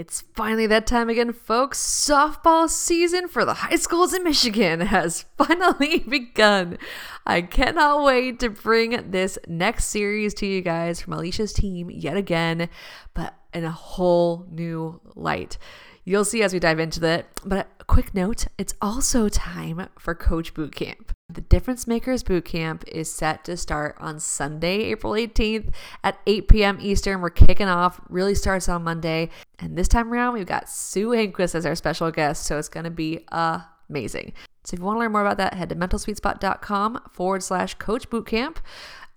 [0.00, 1.78] It's finally that time again, folks.
[1.78, 6.78] Softball season for the high schools in Michigan has finally begun.
[7.26, 12.16] I cannot wait to bring this next series to you guys from Alicia's team yet
[12.16, 12.70] again,
[13.12, 15.58] but in a whole new light.
[16.04, 20.54] You'll see as we dive into it, But quick note it's also time for Coach
[20.54, 21.12] Boot Camp.
[21.28, 25.72] The Difference Makers Boot Camp is set to start on Sunday, April 18th
[26.04, 26.78] at 8 p.m.
[26.80, 27.20] Eastern.
[27.20, 29.28] We're kicking off, really starts on Monday.
[29.58, 32.46] And this time around, we've got Sue Enquist as our special guest.
[32.46, 34.34] So it's going to be amazing.
[34.62, 38.08] So if you want to learn more about that, head to mentalsweetspot.com forward slash coach
[38.08, 38.58] bootcamp.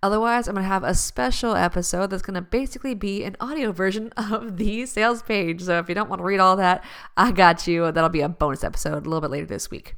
[0.03, 3.71] Otherwise, I'm going to have a special episode that's going to basically be an audio
[3.71, 5.61] version of the sales page.
[5.61, 6.83] So if you don't want to read all that,
[7.15, 7.89] I got you.
[7.89, 9.95] That'll be a bonus episode a little bit later this week.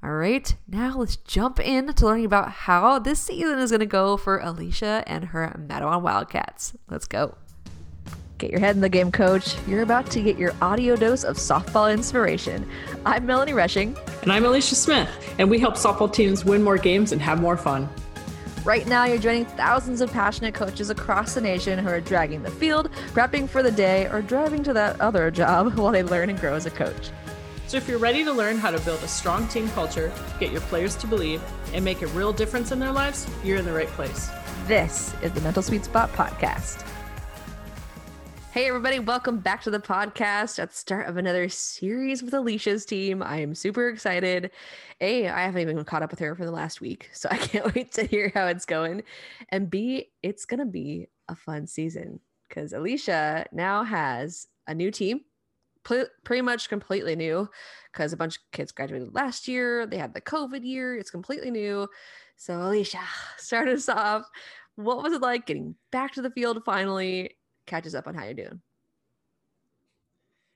[0.00, 3.86] All right, now let's jump in to learning about how this season is going to
[3.86, 6.76] go for Alicia and her Mattawan Wildcats.
[6.88, 7.36] Let's go.
[8.38, 9.56] Get your head in the game, coach.
[9.66, 12.64] You're about to get your audio dose of softball inspiration.
[13.04, 13.96] I'm Melanie Rushing.
[14.22, 17.56] And I'm Alicia Smith, and we help softball teams win more games and have more
[17.56, 17.88] fun.
[18.64, 22.50] Right now, you're joining thousands of passionate coaches across the nation who are dragging the
[22.50, 26.40] field, prepping for the day, or driving to that other job while they learn and
[26.40, 27.10] grow as a coach.
[27.68, 30.60] So, if you're ready to learn how to build a strong team culture, get your
[30.62, 31.42] players to believe,
[31.72, 34.28] and make a real difference in their lives, you're in the right place.
[34.66, 36.84] This is the Mental Sweet Spot Podcast.
[38.58, 42.84] Hey, everybody, welcome back to the podcast at the start of another series with Alicia's
[42.84, 43.22] team.
[43.22, 44.50] I am super excited.
[45.00, 47.72] A, I haven't even caught up with her for the last week, so I can't
[47.72, 49.04] wait to hear how it's going.
[49.50, 54.90] And B, it's going to be a fun season because Alicia now has a new
[54.90, 55.20] team
[55.84, 57.48] pretty much completely new
[57.92, 59.86] because a bunch of kids graduated last year.
[59.86, 60.96] They had the COVID year.
[60.96, 61.86] It's completely new.
[62.34, 63.02] So, Alicia,
[63.36, 64.24] start us off.
[64.74, 67.37] What was it like getting back to the field finally?
[67.68, 68.60] Catches up on how you're doing.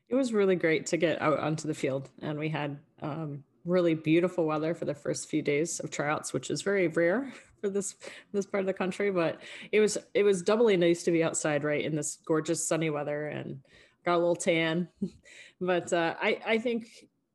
[0.08, 3.94] It was really great to get out onto the field, and we had um, really
[3.94, 7.94] beautiful weather for the first few days of tryouts, which is very rare for this
[8.32, 9.10] this part of the country.
[9.10, 9.40] But
[9.70, 13.26] it was it was doubly nice to be outside, right, in this gorgeous sunny weather
[13.26, 13.60] and
[14.04, 14.88] got a little tan.
[15.60, 16.88] but uh, I, I think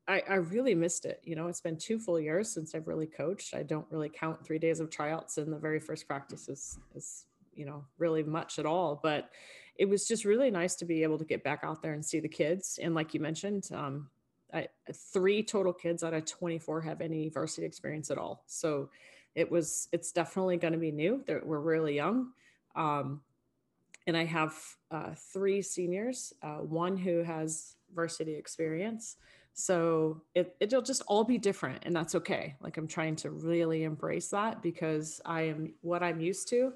[0.08, 1.22] I, I really missed it.
[1.24, 3.54] You know, it's been two full years since I've really coached.
[3.54, 7.66] I don't really count three days of tryouts in the very first practice is, you
[7.66, 9.00] know, really much at all.
[9.02, 9.30] But
[9.78, 12.20] it was just really nice to be able to get back out there and see
[12.20, 12.80] the kids.
[12.82, 14.10] And like you mentioned, um,
[14.54, 14.68] I,
[15.14, 18.44] three total kids out of 24 have any varsity experience at all.
[18.48, 18.90] So
[19.36, 21.24] it was, it's definitely going to be new.
[21.26, 22.32] They're, we're really young.
[22.76, 23.22] Um,
[24.08, 24.56] and I have
[24.90, 29.18] uh, three seniors, uh, one who has varsity experience.
[29.54, 32.56] So it, it'll just all be different, and that's okay.
[32.62, 36.74] Like I'm trying to really embrace that because I am what I'm used to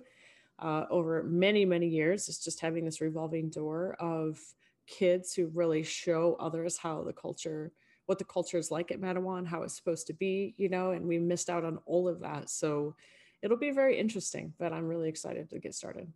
[0.61, 4.39] uh, over many, many years is just having this revolving door of
[4.87, 7.71] kids who really show others how the culture,
[8.05, 11.07] what the culture is like at Mattawan, how it's supposed to be, you know, and
[11.07, 12.49] we missed out on all of that.
[12.49, 12.95] So
[13.41, 16.11] it'll be very interesting, but I'm really excited to get started.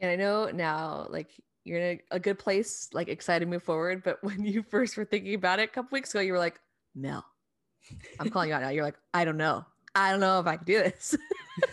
[0.00, 1.30] And I know now, like
[1.64, 4.02] you're in a, a, good place, like excited to move forward.
[4.04, 6.60] But when you first were thinking about it a couple weeks ago, you were like,
[6.94, 7.24] Mel,
[8.18, 8.68] I'm calling you out now.
[8.68, 9.64] You're like, I don't know.
[9.94, 11.16] I don't know if I can do this.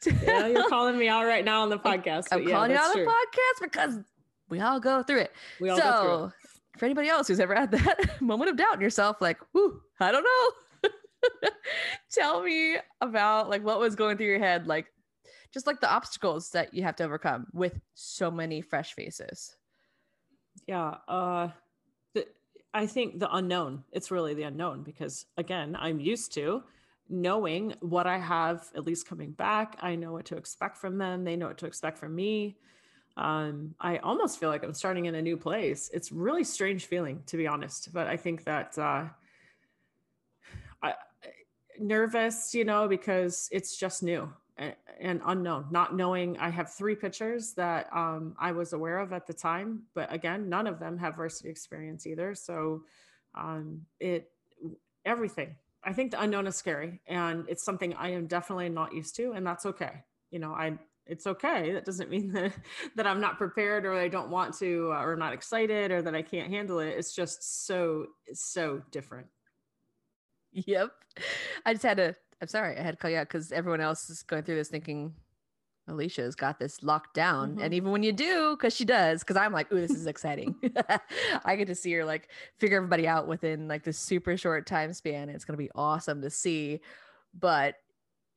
[0.00, 2.26] so, yeah, you're calling me out right now on the podcast.
[2.30, 3.98] I'm yeah, calling you out on the podcast because
[4.48, 5.32] we all go through it.
[5.60, 6.32] We all so, go through it.
[6.78, 10.12] For anybody else who's ever had that moment of doubt in yourself, like, whoo, I
[10.12, 10.90] don't know.
[12.10, 14.86] Tell me about like what was going through your head, like
[15.52, 19.56] just like the obstacles that you have to overcome with so many fresh faces
[20.66, 21.48] yeah uh
[22.14, 22.26] the,
[22.74, 26.62] i think the unknown it's really the unknown because again i'm used to
[27.10, 31.24] knowing what i have at least coming back i know what to expect from them
[31.24, 32.56] they know what to expect from me
[33.16, 37.22] um, i almost feel like i'm starting in a new place it's really strange feeling
[37.26, 39.04] to be honest but i think that uh,
[40.82, 40.94] I,
[41.78, 44.32] nervous you know because it's just new
[45.00, 49.26] and unknown, not knowing I have three pitchers that um, I was aware of at
[49.26, 52.34] the time, but again, none of them have varsity experience either.
[52.34, 52.82] So
[53.34, 54.30] um, it
[55.04, 55.56] everything.
[55.82, 59.32] I think the unknown is scary, and it's something I am definitely not used to,
[59.32, 60.04] and that's okay.
[60.30, 61.72] You know, I it's okay.
[61.72, 62.52] That doesn't mean that
[62.96, 66.14] that I'm not prepared or I don't want to uh, or not excited or that
[66.14, 66.94] I can't handle it.
[66.96, 69.26] It's just so so different.
[70.52, 70.90] Yep.
[71.66, 74.08] I just had to I'm sorry, I had to call you out because everyone else
[74.08, 75.14] is going through this thinking
[75.88, 77.52] Alicia's got this locked down.
[77.52, 77.60] Mm-hmm.
[77.60, 80.54] And even when you do, because she does, because I'm like, ooh, this is exciting.
[81.44, 82.28] I get to see her like
[82.58, 85.28] figure everybody out within like this super short time span.
[85.28, 86.80] It's gonna be awesome to see,
[87.38, 87.76] but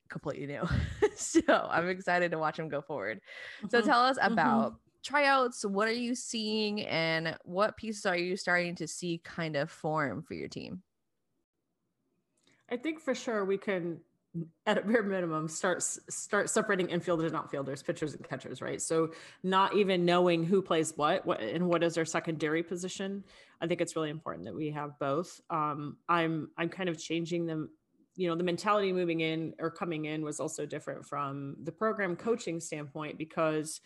[0.08, 0.62] completely new.
[1.16, 3.20] so I'm excited to watch them go forward.
[3.58, 3.68] Mm-hmm.
[3.68, 4.32] So tell us mm-hmm.
[4.32, 9.56] about tryouts, what are you seeing and what pieces are you starting to see kind
[9.56, 10.82] of form for your team?
[12.70, 14.00] I think for sure we can
[14.66, 18.82] at a bare minimum start start separating infielders and outfielders pitchers and catchers right?
[18.82, 23.24] So not even knowing who plays what what and what is their secondary position
[23.60, 25.40] i think it's really important that we have both.
[25.50, 27.70] Um, i'm i'm kind of changing them
[28.16, 32.16] you know the mentality moving in or coming in was also different from the program
[32.16, 33.80] coaching standpoint because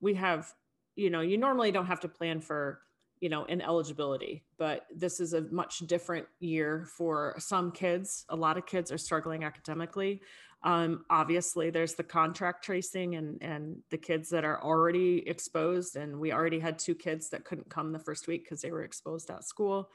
[0.00, 0.52] we have
[0.96, 2.80] you know you normally don't have to plan for
[3.20, 4.42] you know, ineligibility.
[4.58, 8.24] But this is a much different year for some kids.
[8.30, 10.22] A lot of kids are struggling academically.
[10.62, 15.96] Um, obviously, there's the contract tracing and and the kids that are already exposed.
[15.96, 18.84] And we already had two kids that couldn't come the first week because they were
[18.84, 19.90] exposed at school,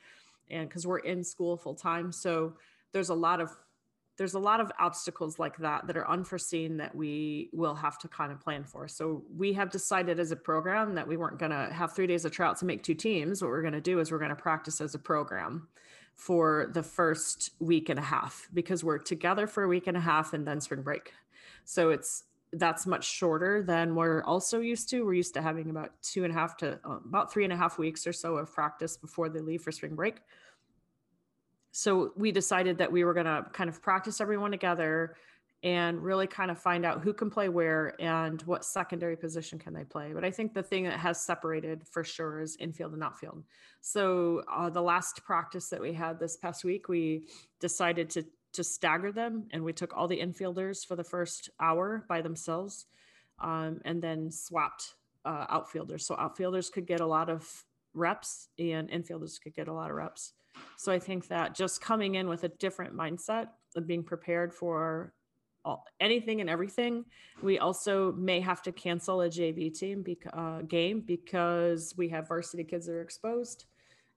[0.49, 2.11] and because we're in school full time.
[2.11, 2.53] So
[2.93, 3.55] there's a lot of
[4.17, 8.07] there's a lot of obstacles like that that are unforeseen that we will have to
[8.07, 8.87] kind of plan for.
[8.87, 12.23] So we have decided as a program that we weren't going to have three days
[12.23, 13.41] of tryouts and make two teams.
[13.41, 15.67] What we're going to do is we're going to practice as a program
[16.15, 20.01] for the first week and a half because we're together for a week and a
[20.01, 21.11] half and then spring break.
[21.65, 22.23] So it's
[22.53, 25.03] that's much shorter than we're also used to.
[25.05, 27.57] We're used to having about two and a half to uh, about three and a
[27.57, 30.21] half weeks or so of practice before they leave for spring break
[31.77, 35.17] so we decided that we were going to kind of practice everyone together
[35.61, 39.73] and really kind of find out who can play where and what secondary position can
[39.73, 40.13] they play.
[40.13, 43.43] But I think the thing that has separated for sure is infield and outfield.
[43.81, 47.27] So uh, the last practice that we had this past week, we
[47.59, 52.05] decided to to stagger them, and we took all the infielders for the first hour
[52.07, 52.85] by themselves,
[53.39, 54.93] um, and then swapped
[55.25, 56.05] uh, outfielders.
[56.05, 59.95] So outfielders could get a lot of reps, and infielders could get a lot of
[59.95, 60.33] reps.
[60.77, 65.13] So I think that just coming in with a different mindset of being prepared for
[65.65, 67.03] all, anything and everything.
[67.41, 72.63] We also may have to cancel a JV team uh, game because we have varsity
[72.63, 73.65] kids that are exposed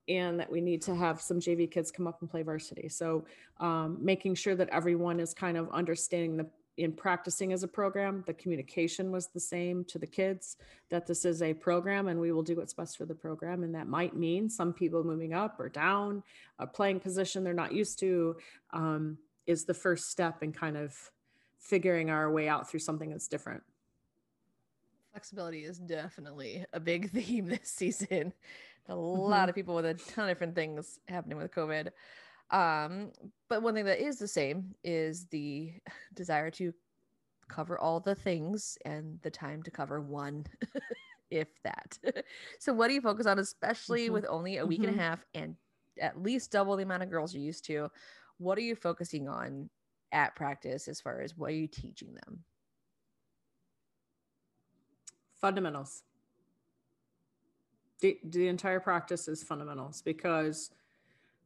[0.09, 2.89] and that we need to have some JV kids come up and play varsity.
[2.89, 3.25] So
[3.61, 6.47] um, making sure that everyone is kind of understanding the
[6.79, 10.57] in practicing as a program, the communication was the same to the kids
[10.91, 13.65] that this is a program and we will do what's best for the program.
[13.65, 16.23] And that might mean some people moving up or down,
[16.61, 18.37] a playing position they're not used to
[18.73, 20.95] um, is the first step in kind of
[21.59, 23.63] figuring our way out through something that's different.
[25.11, 28.33] Flexibility is definitely a big theme this season.
[28.89, 29.21] A mm-hmm.
[29.21, 31.89] lot of people with a ton of different things happening with COVID.
[32.51, 33.13] Um,
[33.49, 35.73] but one thing that is the same is the
[36.15, 36.73] desire to
[37.49, 40.47] cover all the things and the time to cover one,
[41.31, 41.99] if that.
[42.59, 44.15] so, what do you focus on, especially mm-hmm.
[44.15, 44.91] with only a week mm-hmm.
[44.91, 45.09] and a mm-hmm.
[45.09, 45.57] half and
[46.01, 47.91] at least double the amount of girls you're used to?
[48.39, 49.69] What are you focusing on
[50.13, 52.45] at practice as far as what are you teaching them?
[55.41, 56.03] Fundamentals.
[58.01, 60.71] The, the entire practice is fundamentals because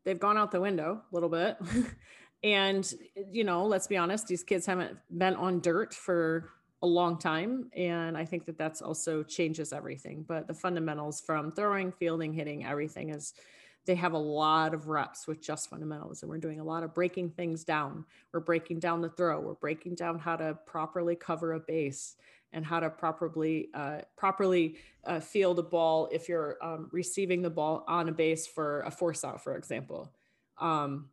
[0.05, 1.57] they've gone out the window a little bit.
[2.45, 2.93] and,
[3.31, 6.51] you know, let's be honest, these kids haven't been on dirt for
[6.83, 7.71] a long time.
[7.77, 10.25] And I think that that's also changes everything.
[10.27, 13.35] But the fundamentals from throwing, fielding, hitting, everything is
[13.85, 16.95] they have a lot of reps with just fundamentals and we're doing a lot of
[16.95, 18.05] breaking things down.
[18.33, 19.41] We're breaking down the throw.
[19.41, 22.17] We're breaking down how to properly cover a base
[22.53, 27.51] and how to properly uh, properly uh, field a ball if you're um, receiving the
[27.51, 30.13] ball on a base for a force out for example.
[30.59, 31.09] Um,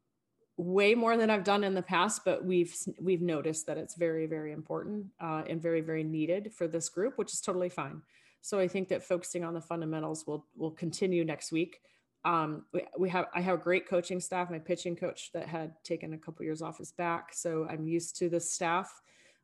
[0.58, 4.26] way more than i've done in the past but we've we've noticed that it's very
[4.26, 8.02] very important uh, and very very needed for this group which is totally fine.
[8.42, 11.80] So i think that focusing on the fundamentals will will continue next week
[12.26, 14.50] um, we, we have I have a great coaching staff.
[14.50, 18.18] My pitching coach that had taken a couple years off his back, so I'm used
[18.18, 18.92] to the staff.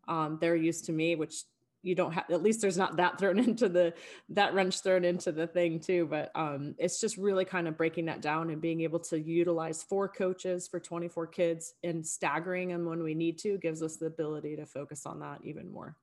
[0.08, 1.44] Um, they're used to me, which
[1.84, 2.26] you don't have.
[2.30, 3.94] At least there's not that thrown into the
[4.30, 6.06] that wrench thrown into the thing too.
[6.10, 9.82] But um, it's just really kind of breaking that down and being able to utilize
[9.82, 14.08] four coaches for 24 kids and staggering them when we need to gives us the
[14.08, 15.96] ability to focus on that even more.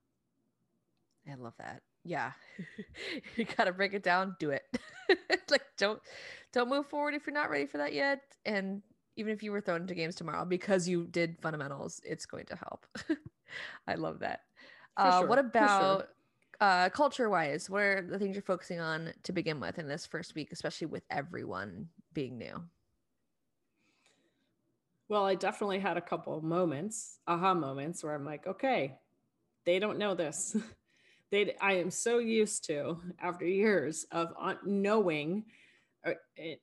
[1.31, 2.33] I love that yeah.
[3.37, 4.63] You gotta break it down do it.
[5.51, 6.01] Like don't
[6.53, 8.81] don't move forward if you're not ready for that yet and
[9.17, 12.57] even if you were thrown into games tomorrow because you did fundamentals it's going to
[12.57, 12.87] help.
[13.87, 14.41] I love that.
[14.97, 15.29] Uh, sure.
[15.29, 16.09] what about sure.
[16.61, 20.07] uh, culture wise what are the things you're focusing on to begin with in this
[20.07, 22.63] first week especially with everyone being new?
[25.09, 28.97] Well i definitely had a couple moments aha moments where i'm like okay
[29.65, 30.57] they don't know this
[31.61, 34.35] I am so used to after years of
[34.65, 35.45] knowing
[36.07, 36.13] uh,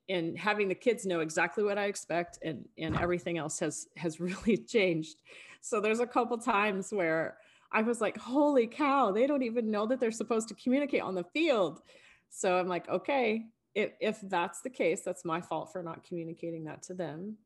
[0.09, 4.19] and having the kids know exactly what I expect and and everything else has has
[4.19, 5.21] really changed.
[5.61, 7.37] So there's a couple times where
[7.71, 11.15] I was like, holy cow, they don't even know that they're supposed to communicate on
[11.15, 11.81] the field.
[12.29, 13.45] So I'm like, okay,
[13.75, 17.37] if, if that's the case, that's my fault for not communicating that to them.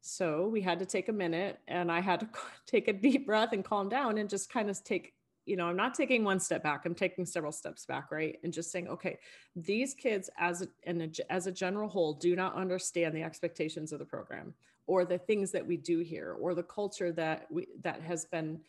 [0.00, 2.28] So we had to take a minute and I had to
[2.66, 5.12] take a deep breath and calm down and just kind of take,
[5.46, 8.38] you know, I'm not taking one step back, I'm taking several steps back, right?
[8.42, 9.18] And just saying, okay,
[9.54, 14.04] these kids as and as a general whole do not understand the expectations of the
[14.04, 14.54] program
[14.86, 18.60] or the things that we do here or the culture that we that has been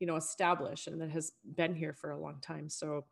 [0.00, 3.04] you know established and that has been here for a long time so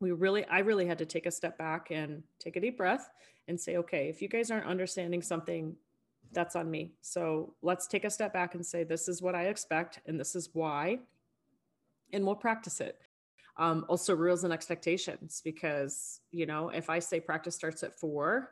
[0.00, 3.08] we really i really had to take a step back and take a deep breath
[3.48, 5.74] and say okay if you guys aren't understanding something
[6.32, 9.44] that's on me so let's take a step back and say this is what i
[9.44, 10.98] expect and this is why
[12.12, 12.98] and we'll practice it.
[13.56, 18.50] Um, also rules and expectations because you know if i say practice starts at four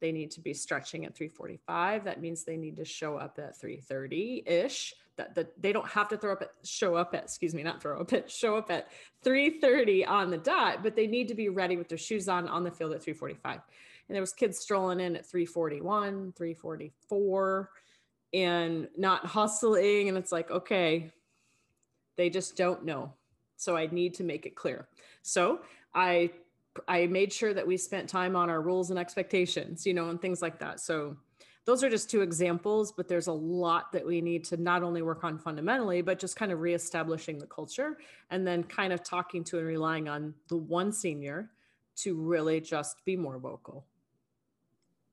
[0.00, 3.56] they need to be stretching at 345 that means they need to show up at
[3.56, 7.54] 330 ish that, that they don't have to throw up at show up at excuse
[7.54, 8.88] me not throw up at show up at
[9.22, 12.64] 330 on the dot but they need to be ready with their shoes on on
[12.64, 13.60] the field at 345
[14.08, 17.70] and there was kids strolling in at 341 344
[18.34, 21.12] and not hustling and it's like okay
[22.18, 23.10] they just don't know
[23.56, 24.86] so i need to make it clear
[25.22, 25.60] so
[25.94, 26.30] i
[26.86, 30.20] I made sure that we spent time on our rules and expectations, you know, and
[30.20, 30.78] things like that.
[30.80, 31.16] So
[31.64, 35.02] those are just two examples, but there's a lot that we need to not only
[35.02, 37.98] work on fundamentally, but just kind of reestablishing the culture
[38.30, 41.50] and then kind of talking to and relying on the one senior
[41.96, 43.84] to really just be more vocal.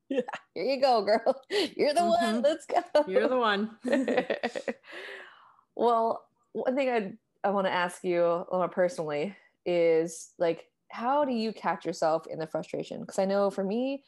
[0.08, 0.22] Yeah,
[0.54, 1.42] here you go, girl.
[1.76, 2.36] You're the mm-hmm.
[2.36, 2.42] one.
[2.42, 2.82] Let's go.
[3.08, 3.72] You're the one.
[5.76, 6.25] well,
[6.56, 7.14] one thing I
[7.48, 9.36] I want to ask you more personally
[9.66, 13.02] is like how do you catch yourself in the frustration?
[13.02, 14.04] Because I know for me,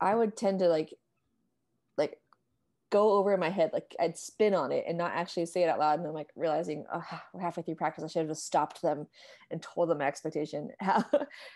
[0.00, 0.92] I would tend to like,
[1.96, 2.18] like,
[2.90, 5.68] go over in my head, like I'd spin on it and not actually say it
[5.68, 5.98] out loud.
[5.98, 8.04] And I'm like realizing, oh, we're halfway through practice.
[8.04, 9.06] I should have just stopped them
[9.50, 10.70] and told them my expectation.
[10.80, 11.04] How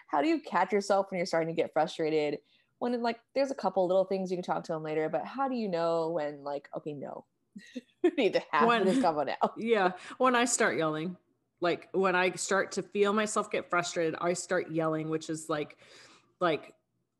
[0.07, 2.39] how do you catch yourself when you're starting to get frustrated?
[2.79, 5.49] When like there's a couple little things you can talk to them later, but how
[5.49, 7.25] do you know when like okay, no,
[8.03, 9.53] we need to have when, this come out?
[9.57, 11.17] Yeah, when I start yelling,
[11.61, 15.79] like when i start to feel myself get frustrated i start yelling which is like
[16.41, 16.75] like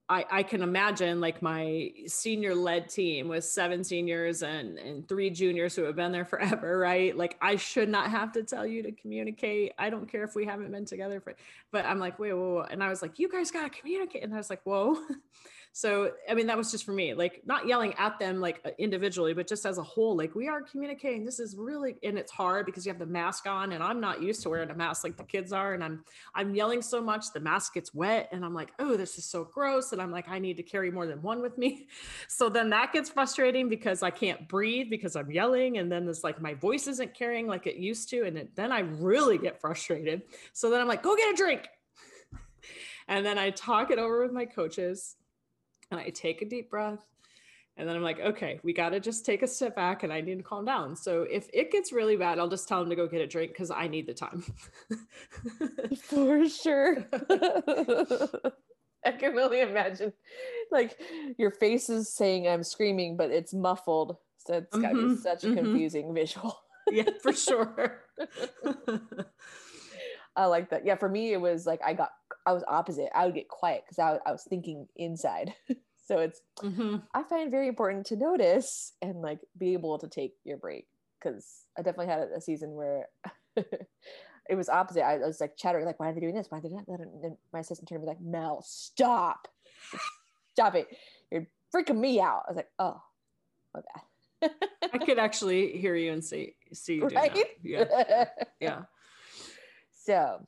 [0.07, 5.31] I, I can imagine like my senior led team with seven seniors and, and three
[5.31, 7.17] juniors who have been there forever, right?
[7.17, 9.73] Like I should not have to tell you to communicate.
[9.79, 11.35] I don't care if we haven't been together for,
[11.73, 12.67] but I'm like, wait, whoa, whoa.
[12.71, 14.25] And I was like, you guys got to communicate.
[14.25, 14.99] And I was like, whoa.
[15.77, 18.71] So, I mean, that was just for me, like not yelling at them like uh,
[18.79, 21.25] individually, but just as a whole, like we are communicating.
[21.25, 24.23] This is really, and it's hard because you have the mask on and I'm not
[24.23, 25.75] used to wearing a mask like the kids are.
[25.75, 29.19] And I'm, I'm yelling so much, the mask gets wet and I'm like, oh, this
[29.19, 29.91] is so gross.
[29.91, 31.89] And I'm like, I need to carry more than one with me.
[32.29, 35.79] So then that gets frustrating because I can't breathe because I'm yelling.
[35.79, 38.25] And then it's like my voice isn't carrying like it used to.
[38.25, 40.23] And it, then I really get frustrated.
[40.53, 41.69] So then I'm like, go get a drink.
[43.09, 45.17] and then I talk it over with my coaches
[45.91, 47.05] and I take a deep breath.
[47.77, 50.21] And then I'm like, okay, we got to just take a step back and I
[50.21, 50.95] need to calm down.
[50.95, 53.51] So if it gets really bad, I'll just tell him to go get a drink
[53.51, 54.45] because I need the time.
[56.05, 57.05] For sure.
[59.05, 60.13] I can really imagine.
[60.71, 60.99] Like
[61.37, 64.19] your face is saying I'm screaming, but it's muffled.
[64.47, 65.57] So it's got to mm-hmm, be such a mm-hmm.
[65.57, 66.61] confusing visual.
[66.91, 68.03] yeah, for sure.
[70.37, 70.85] I like that.
[70.85, 72.11] Yeah, for me, it was like I got,
[72.47, 73.11] I was opposite.
[73.15, 75.55] I would get quiet because I, I was thinking inside.
[76.07, 76.97] so it's, mm-hmm.
[77.15, 80.87] I find very important to notice and like be able to take your break
[81.19, 83.09] because I definitely had a season where
[83.57, 85.05] it was opposite.
[85.05, 86.47] I was like chattering, like, why are they doing this?
[86.51, 87.01] Why are they doing that?
[87.01, 89.49] And then my assistant turned to me like, Mel, stop.
[90.53, 90.89] stop it.
[91.31, 92.43] You're freaking me out.
[92.47, 93.03] I was like, oh,
[93.73, 94.51] my bad.
[94.93, 97.35] I could actually hear you and see see you right?
[97.35, 97.47] that.
[97.63, 98.25] Yeah.
[98.61, 98.83] Yeah.
[100.05, 100.41] So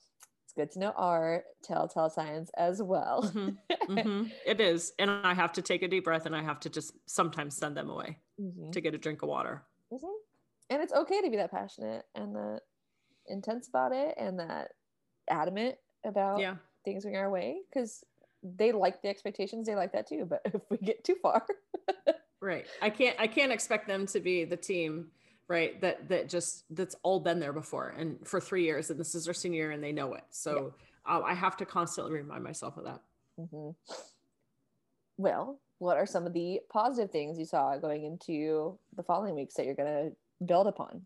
[0.44, 3.22] it's good to know our telltale signs as well.
[3.22, 3.98] Mm-hmm.
[3.98, 4.24] Mm-hmm.
[4.44, 4.92] It is.
[4.98, 7.76] And I have to take a deep breath and I have to just sometimes send
[7.76, 8.70] them away mm-hmm.
[8.70, 9.62] to get a drink of water.
[9.92, 10.06] Mm-hmm.
[10.70, 12.60] And it's okay to be that passionate and that
[13.28, 14.72] intense about it and that
[15.30, 16.56] adamant about yeah.
[16.84, 18.04] things going our way because
[18.42, 21.44] they like the expectations they like that too but if we get too far
[22.40, 25.08] right i can't i can't expect them to be the team
[25.48, 29.14] right that that just that's all been there before and for three years and this
[29.14, 30.72] is their senior year and they know it so
[31.06, 31.16] yeah.
[31.16, 33.00] uh, i have to constantly remind myself of that
[33.38, 33.70] mm-hmm.
[35.16, 39.54] well what are some of the positive things you saw going into the following weeks
[39.54, 41.02] that you're going to build upon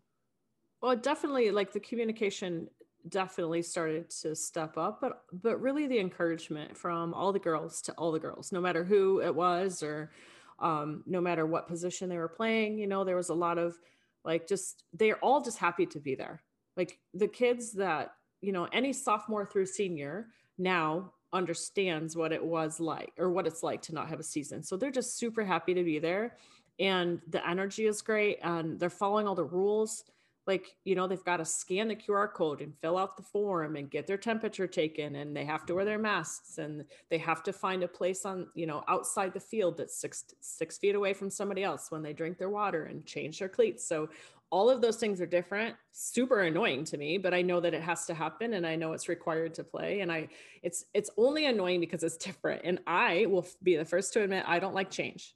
[0.81, 2.67] well definitely like the communication
[3.09, 7.91] definitely started to step up but but really the encouragement from all the girls to
[7.93, 10.11] all the girls no matter who it was or
[10.59, 13.79] um, no matter what position they were playing you know there was a lot of
[14.23, 16.41] like just they're all just happy to be there.
[16.77, 22.79] Like the kids that, you know, any sophomore through senior now understands what it was
[22.79, 24.63] like or what it's like to not have a season.
[24.63, 26.37] So they're just super happy to be there.
[26.79, 30.03] And the energy is great and they're following all the rules
[30.47, 33.75] like you know they've got to scan the qr code and fill out the form
[33.75, 37.43] and get their temperature taken and they have to wear their masks and they have
[37.43, 41.13] to find a place on you know outside the field that's six six feet away
[41.13, 43.87] from somebody else when they drink their water and change their cleats.
[43.87, 44.09] So
[44.51, 47.81] all of those things are different super annoying to me but i know that it
[47.81, 50.27] has to happen and i know it's required to play and i
[50.61, 54.43] it's it's only annoying because it's different and i will be the first to admit
[54.45, 55.35] i don't like change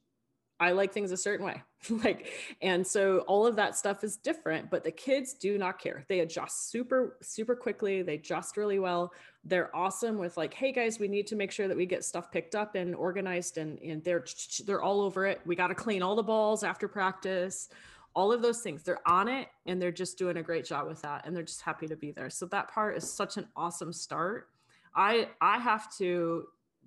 [0.60, 1.62] I like things a certain way.
[1.90, 2.28] like,
[2.62, 6.06] and so all of that stuff is different, but the kids do not care.
[6.08, 8.02] They adjust super, super quickly.
[8.02, 9.14] They adjust really well.
[9.44, 12.32] They're awesome with like, hey guys, we need to make sure that we get stuff
[12.32, 14.26] picked up and organized and, and they're
[14.66, 15.42] they're all over it.
[15.46, 17.70] We got to clean all the balls after practice,
[18.16, 18.84] all of those things.
[18.84, 21.28] They're on it and they're just doing a great job with that.
[21.28, 22.30] And they're just happy to be there.
[22.30, 24.48] So that part is such an awesome start.
[24.96, 26.46] I I have to,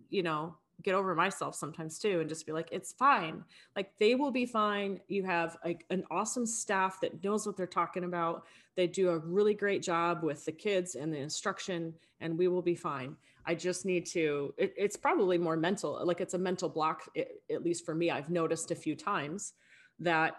[0.08, 3.44] you know, get over myself sometimes too and just be like it's fine.
[3.74, 5.00] Like they will be fine.
[5.08, 8.44] You have like an awesome staff that knows what they're talking about.
[8.76, 12.62] They do a really great job with the kids and the instruction and we will
[12.62, 13.16] be fine.
[13.44, 17.42] I just need to it, it's probably more mental like it's a mental block it,
[17.50, 18.10] at least for me.
[18.10, 19.54] I've noticed a few times
[20.00, 20.36] that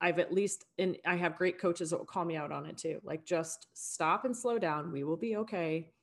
[0.00, 2.76] I've at least, and I have great coaches that will call me out on it
[2.76, 3.00] too.
[3.04, 4.92] Like, just stop and slow down.
[4.92, 5.93] We will be okay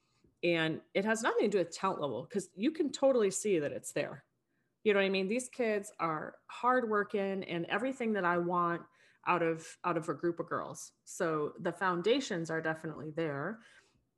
[0.44, 3.72] and it has nothing to do with talent level because you can totally see that
[3.72, 4.24] it's there.
[4.84, 5.28] You know what i mean?
[5.28, 8.82] These kids are hardworking and everything that i want
[9.28, 10.94] out of out of a group of girls.
[11.06, 13.60] So the foundations are definitely there.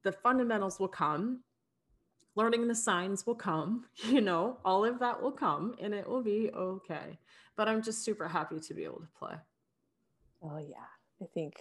[0.04, 1.44] The fundamentals will come.
[2.36, 6.24] Learning the signs will come you know all of that will come and it will
[6.24, 7.20] be okay.
[7.58, 9.36] But i'm just super happy to be able to play.
[10.42, 10.88] Oh yeah.
[11.22, 11.56] I think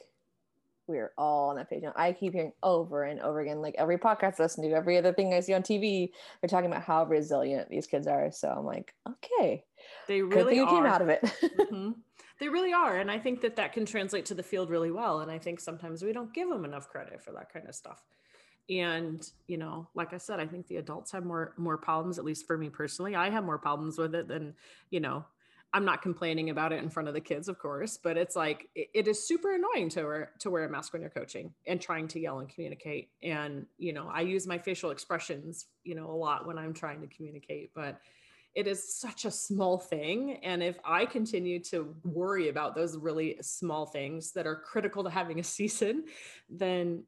[0.87, 1.85] we're all on that page.
[1.97, 5.13] I keep hearing over and over again, like every podcast I listen to, every other
[5.13, 6.11] thing I see on TV,
[6.41, 8.31] they're talking about how resilient these kids are.
[8.33, 9.65] So I'm like, okay,
[10.09, 11.23] they really Good came out of it.
[11.43, 11.91] mm-hmm.
[12.41, 15.21] They really are, and I think that that can translate to the field really well.
[15.21, 18.03] And I think sometimes we don't give them enough credit for that kind of stuff.
[18.69, 22.19] And you know, like I said, I think the adults have more more problems.
[22.19, 24.55] At least for me personally, I have more problems with it than
[24.91, 25.25] you know
[25.75, 28.69] I'm not complaining about it in front of the kids, of course, but it's like
[28.75, 31.81] it, it is super annoying to wear to wear a mask when you're coaching and
[31.81, 33.11] trying to yell and communicate.
[33.23, 37.01] And you know, I use my facial expressions, you know, a lot when I'm trying
[37.01, 38.01] to communicate, but
[38.55, 40.39] it is such a small thing.
[40.43, 45.11] And if I continue to worry about those really small things that are critical to
[45.11, 46.05] having a season,
[46.51, 47.05] then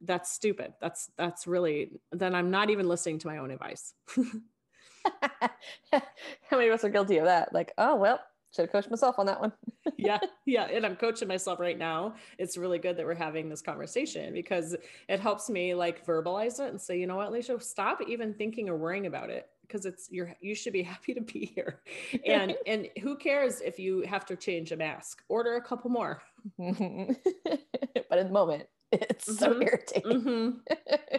[0.00, 0.72] that's stupid.
[0.80, 3.94] That's that's really then I'm not even listening to my own advice.
[5.92, 7.52] How many of us are guilty of that?
[7.52, 8.20] Like, oh well,
[8.54, 9.52] should have coached myself on that one.
[9.96, 12.14] yeah, yeah, and I'm coaching myself right now.
[12.38, 14.76] It's really good that we're having this conversation because
[15.08, 18.68] it helps me like verbalize it and say, you know what, Leisha, stop even thinking
[18.68, 21.80] or worrying about it because it's you're you should be happy to be here.
[22.26, 25.22] And and who cares if you have to change a mask?
[25.28, 26.22] Order a couple more.
[26.58, 29.38] but in the moment, it's mm-hmm.
[29.38, 30.22] so irritating.
[30.22, 31.16] Mm-hmm.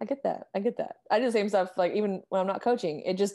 [0.00, 0.48] I get that.
[0.54, 0.96] I get that.
[1.10, 3.00] I do the same stuff like even when I'm not coaching.
[3.00, 3.34] It just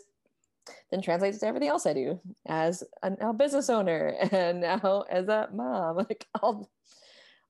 [0.89, 5.27] then translates to everything else I do as a now business owner and now as
[5.27, 5.97] a mom.
[6.09, 6.69] Like all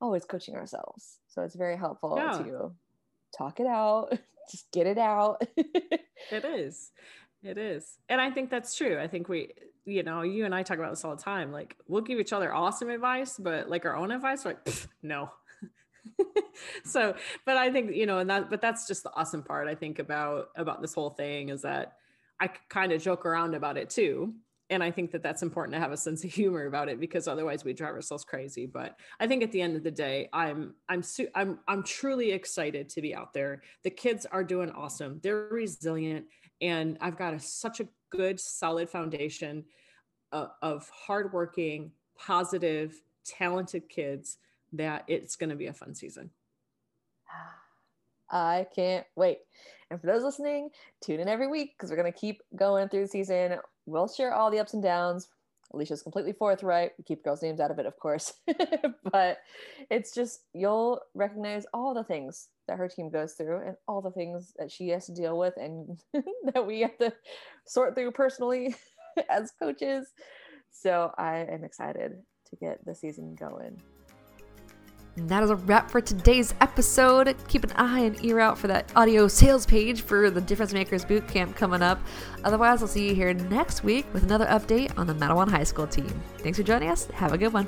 [0.01, 1.19] always coaching ourselves.
[1.27, 2.37] So it's very helpful yeah.
[2.37, 2.71] to
[3.35, 4.17] talk it out,
[4.51, 5.41] just get it out.
[5.57, 6.91] it is.
[7.43, 7.97] It is.
[8.09, 8.99] And I think that's true.
[8.99, 9.51] I think we,
[9.85, 11.51] you know, you and I talk about this all the time.
[11.51, 14.57] Like we'll give each other awesome advice, but like our own advice, like,
[15.01, 15.29] no,
[16.83, 17.15] so
[17.45, 19.99] but i think you know and that but that's just the awesome part i think
[19.99, 21.93] about about this whole thing is that
[22.39, 24.33] i kind of joke around about it too
[24.69, 27.27] and i think that that's important to have a sense of humor about it because
[27.27, 30.73] otherwise we drive ourselves crazy but i think at the end of the day i'm
[30.89, 33.61] i'm su- i'm i'm truly excited to be out there.
[33.83, 35.19] The kids are doing awesome.
[35.21, 36.25] They're resilient
[36.61, 39.65] and i've got a, such a good solid foundation
[40.31, 44.37] of, of hardworking positive talented kids
[44.77, 46.31] that it's going to be a fun season.
[48.29, 49.39] I can't wait.
[49.91, 50.69] And for those listening,
[51.01, 53.57] tune in every week because we're going to keep going through the season.
[53.85, 55.27] We'll share all the ups and downs.
[55.73, 56.91] Alicia's completely forthright.
[56.97, 58.33] We keep girls' names out of it, of course.
[59.11, 59.39] but
[59.89, 64.11] it's just, you'll recognize all the things that her team goes through and all the
[64.11, 65.99] things that she has to deal with and
[66.53, 67.13] that we have to
[67.65, 68.75] sort through personally
[69.29, 70.07] as coaches.
[70.71, 73.81] So I am excited to get the season going.
[75.17, 77.35] And that is a wrap for today's episode.
[77.47, 81.05] Keep an eye and ear out for that audio sales page for the Difference Makers
[81.05, 81.99] Bootcamp coming up.
[82.43, 85.87] Otherwise, I'll see you here next week with another update on the Mattawan High School
[85.87, 86.09] team.
[86.39, 87.05] Thanks for joining us.
[87.07, 87.67] Have a good one.